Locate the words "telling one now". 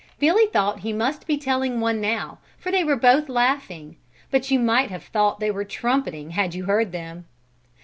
1.37-2.39